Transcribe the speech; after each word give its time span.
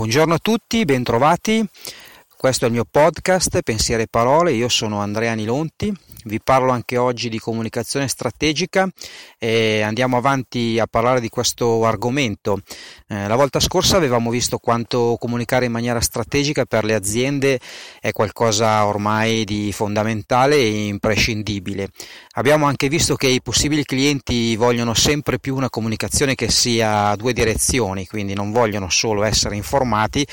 Buongiorno 0.00 0.32
a 0.32 0.38
tutti, 0.38 0.82
bentrovati. 0.86 1.62
Questo 2.34 2.64
è 2.64 2.68
il 2.68 2.72
mio 2.72 2.86
podcast 2.90 3.60
Pensiere 3.60 4.04
e 4.04 4.08
Parole, 4.08 4.52
io 4.52 4.70
sono 4.70 5.00
Andrea 5.00 5.34
Nilonti, 5.34 5.94
vi 6.24 6.40
parlo 6.42 6.72
anche 6.72 6.96
oggi 6.96 7.28
di 7.28 7.38
comunicazione 7.38 8.08
strategica 8.08 8.88
e 9.38 9.80
andiamo 9.82 10.16
avanti 10.16 10.78
a 10.78 10.86
parlare 10.86 11.20
di 11.20 11.28
questo 11.28 11.84
argomento. 11.84 12.60
Eh, 13.08 13.26
la 13.26 13.36
volta 13.36 13.60
scorsa 13.60 13.96
avevamo 13.96 14.30
visto 14.30 14.58
quanto 14.58 15.16
comunicare 15.18 15.66
in 15.66 15.72
maniera 15.72 16.00
strategica 16.00 16.64
per 16.64 16.84
le 16.84 16.94
aziende 16.94 17.58
è 18.00 18.12
qualcosa 18.12 18.86
ormai 18.86 19.44
di 19.44 19.72
fondamentale 19.72 20.56
e 20.56 20.86
imprescindibile. 20.86 21.88
Abbiamo 22.34 22.66
anche 22.66 22.88
visto 22.88 23.16
che 23.16 23.26
i 23.26 23.42
possibili 23.42 23.84
clienti 23.84 24.56
vogliono 24.56 24.94
sempre 24.94 25.38
più 25.38 25.56
una 25.56 25.70
comunicazione 25.70 26.34
che 26.34 26.50
sia 26.50 27.08
a 27.08 27.16
due 27.16 27.32
direzioni, 27.32 28.06
quindi 28.06 28.34
non 28.34 28.50
vogliono 28.50 28.88
solo 28.90 29.22
essere 29.22 29.56
informati, 29.56 30.26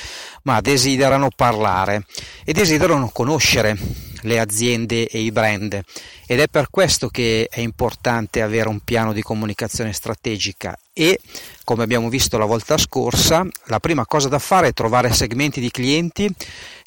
ma 0.43 0.61
desiderano 0.61 1.29
parlare 1.35 2.05
e 2.43 2.53
desiderano 2.53 3.09
conoscere 3.09 4.06
le 4.27 4.39
aziende 4.39 5.07
e 5.07 5.19
i 5.19 5.31
brand. 5.31 5.81
Ed 6.27 6.39
è 6.39 6.47
per 6.47 6.69
questo 6.69 7.07
che 7.07 7.47
è 7.49 7.61
importante 7.61 8.41
avere 8.41 8.69
un 8.69 8.81
piano 8.81 9.13
di 9.13 9.23
comunicazione 9.23 9.93
strategica. 9.93 10.77
E 10.93 11.19
come 11.63 11.83
abbiamo 11.83 12.09
visto 12.09 12.37
la 12.37 12.45
volta 12.45 12.77
scorsa 12.77 13.45
la 13.65 13.79
prima 13.79 14.05
cosa 14.05 14.27
da 14.27 14.39
fare 14.39 14.67
è 14.67 14.73
trovare 14.73 15.11
segmenti 15.13 15.59
di 15.59 15.71
clienti 15.71 16.29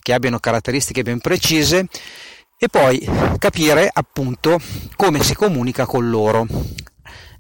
che 0.01 0.13
abbiano 0.13 0.39
caratteristiche 0.39 1.03
ben 1.03 1.21
precise 1.21 1.87
e 2.57 2.69
poi 2.69 3.01
capire 3.39 3.89
appunto 3.93 4.61
come 4.97 5.23
si 5.23 5.35
comunica 5.35 5.87
con 5.87 6.11
loro 6.11 6.47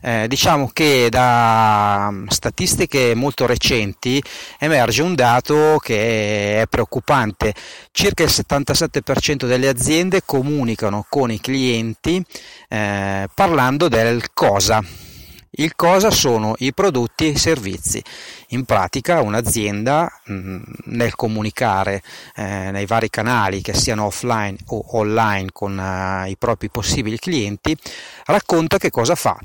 eh, 0.00 0.26
diciamo 0.28 0.70
che 0.72 1.08
da 1.10 2.08
mm, 2.10 2.26
statistiche 2.28 3.14
molto 3.14 3.46
recenti 3.46 4.22
emerge 4.58 5.02
un 5.02 5.14
dato 5.14 5.78
che 5.82 6.62
è 6.62 6.66
preoccupante. 6.66 7.54
Circa 7.90 8.22
il 8.22 8.30
77% 8.30 9.46
delle 9.46 9.68
aziende 9.68 10.22
comunicano 10.24 11.06
con 11.08 11.30
i 11.30 11.40
clienti 11.40 12.24
eh, 12.68 13.28
parlando 13.34 13.88
del 13.88 14.32
cosa. 14.32 14.82
Il 15.54 15.74
cosa 15.74 16.12
sono 16.12 16.54
i 16.58 16.72
prodotti 16.72 17.26
e 17.26 17.30
i 17.30 17.36
servizi. 17.36 18.00
In 18.50 18.64
pratica 18.64 19.20
un'azienda 19.20 20.08
mh, 20.26 20.32
mm, 20.32 20.62
nel 20.84 21.16
comunicare 21.16 22.02
eh, 22.36 22.70
nei 22.70 22.86
vari 22.86 23.10
canali 23.10 23.60
che 23.60 23.74
siano 23.74 24.04
offline 24.04 24.56
o 24.66 24.84
online 24.96 25.48
con 25.52 25.76
eh, 25.76 26.30
i 26.30 26.36
propri 26.36 26.70
possibili 26.70 27.18
clienti 27.18 27.76
racconta 28.26 28.78
che 28.78 28.90
cosa 28.90 29.16
fa, 29.16 29.36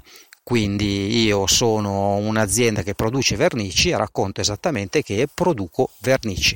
quindi 0.45 1.23
io 1.23 1.47
sono 1.47 2.17
un'azienda 2.17 2.83
che 2.83 2.93
produce 2.93 3.35
vernici 3.35 3.89
e 3.89 3.97
racconto 3.97 4.41
esattamente 4.41 5.01
che 5.01 5.27
produco 5.33 5.89
vernici. 6.01 6.55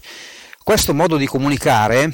Questo 0.64 0.94
modo 0.94 1.18
di 1.18 1.26
comunicare 1.26 2.14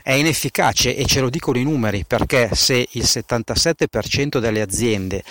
è 0.00 0.12
inefficace 0.12 0.94
e 0.94 1.06
ce 1.06 1.18
lo 1.18 1.28
dicono 1.28 1.58
i 1.58 1.64
numeri 1.64 2.04
perché 2.06 2.50
se 2.54 2.86
il 2.92 3.02
77% 3.02 4.38
delle 4.38 4.60
aziende 4.60 5.24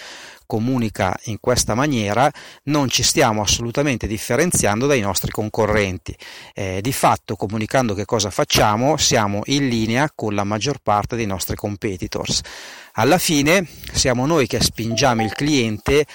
comunica 0.48 1.16
in 1.26 1.38
questa 1.40 1.76
maniera 1.76 2.32
non 2.64 2.90
ci 2.90 3.04
stiamo 3.04 3.44
assolutamente 3.44 4.08
differenziando 4.08 4.88
dai 4.88 5.02
nostri 5.02 5.30
concorrenti. 5.30 6.16
Eh, 6.56 6.80
di 6.82 6.94
fatto 6.94 7.36
comunicando 7.36 7.94
che 7.94 8.06
cosa 8.06 8.32
facciamo 8.32 8.98
siamo 8.98 9.42
in 9.46 9.68
linea 9.68 10.12
con 10.16 10.34
la 10.34 10.44
maggior 10.44 10.80
parte 10.82 11.16
dei 11.16 11.28
nostri 11.28 11.56
competitors. 11.56 12.42
Alla 12.94 13.20
fine 13.20 13.68
siamo 13.92 14.26
noi 14.26 14.48
che 14.48 14.60
spingiamo 14.60 15.22
il 15.22 15.34
cliente 15.34 16.08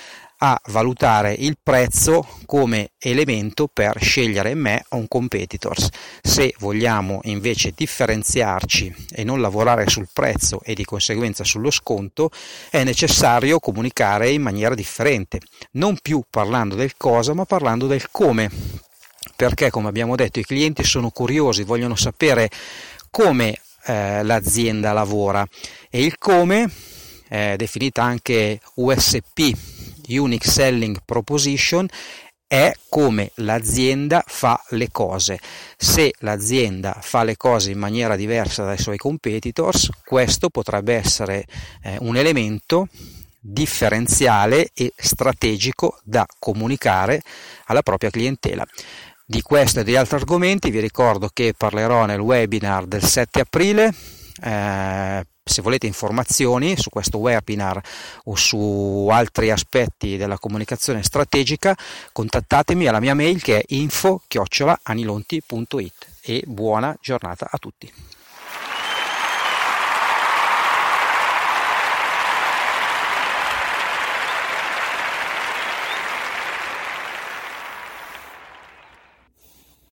a 0.44 0.60
valutare 0.66 1.34
il 1.38 1.56
prezzo 1.62 2.26
come 2.46 2.90
elemento 2.98 3.68
per 3.72 3.96
scegliere 4.00 4.54
me 4.54 4.84
o 4.88 4.96
un 4.96 5.06
competitors. 5.06 5.88
Se 6.20 6.52
vogliamo 6.58 7.20
invece 7.24 7.72
differenziarci 7.72 8.92
e 9.12 9.22
non 9.22 9.40
lavorare 9.40 9.88
sul 9.88 10.08
prezzo 10.12 10.60
e 10.64 10.74
di 10.74 10.84
conseguenza 10.84 11.44
sullo 11.44 11.70
sconto, 11.70 12.30
è 12.70 12.82
necessario 12.82 13.60
comunicare 13.60 14.30
in 14.30 14.42
maniera 14.42 14.74
differente, 14.74 15.38
non 15.72 15.96
più 16.02 16.22
parlando 16.28 16.74
del 16.74 16.96
cosa, 16.96 17.34
ma 17.34 17.44
parlando 17.44 17.86
del 17.86 18.10
come. 18.10 18.50
Perché, 19.36 19.70
come 19.70 19.88
abbiamo 19.88 20.16
detto, 20.16 20.40
i 20.40 20.44
clienti 20.44 20.82
sono 20.82 21.10
curiosi, 21.10 21.62
vogliono 21.62 21.94
sapere 21.94 22.50
come 23.10 23.60
eh, 23.86 24.24
l'azienda 24.24 24.92
lavora 24.92 25.46
e 25.88 26.04
il 26.04 26.18
come, 26.18 26.68
eh, 27.28 27.54
definita 27.56 28.02
anche 28.02 28.60
USP, 28.74 29.56
Unique 30.18 30.48
Selling 30.48 30.98
Proposition, 31.04 31.88
è 32.52 32.70
come 32.90 33.30
l'azienda 33.36 34.22
fa 34.26 34.62
le 34.70 34.90
cose. 34.90 35.40
Se 35.74 36.12
l'azienda 36.18 36.98
fa 37.00 37.22
le 37.22 37.38
cose 37.38 37.70
in 37.70 37.78
maniera 37.78 38.14
diversa 38.14 38.62
dai 38.62 38.76
suoi 38.76 38.98
competitors, 38.98 39.88
questo 40.04 40.50
potrebbe 40.50 40.94
essere 40.94 41.46
eh, 41.82 41.96
un 42.00 42.16
elemento 42.18 42.88
differenziale 43.40 44.68
e 44.74 44.92
strategico 44.94 45.98
da 46.04 46.26
comunicare 46.38 47.22
alla 47.68 47.80
propria 47.80 48.10
clientela. 48.10 48.66
Di 49.24 49.40
questo 49.40 49.80
e 49.80 49.84
di 49.84 49.96
altri 49.96 50.16
argomenti 50.16 50.70
vi 50.70 50.80
ricordo 50.80 51.30
che 51.32 51.54
parlerò 51.56 52.04
nel 52.04 52.20
webinar 52.20 52.84
del 52.84 53.02
7 53.02 53.40
aprile. 53.40 53.94
Eh, 54.42 55.24
se 55.44 55.62
volete 55.62 55.86
informazioni 55.86 56.76
su 56.76 56.88
questo 56.88 57.18
webinar 57.18 57.80
o 58.24 58.34
su 58.36 59.08
altri 59.10 59.50
aspetti 59.50 60.16
della 60.16 60.38
comunicazione 60.38 61.02
strategica, 61.02 61.76
contattatemi 62.12 62.86
alla 62.86 63.00
mia 63.00 63.14
mail 63.14 63.42
che 63.42 63.58
è 63.58 63.64
info-anilonti.it 63.68 66.06
e 66.22 66.44
buona 66.46 66.96
giornata 67.00 67.48
a 67.50 67.58
tutti. 67.58 67.92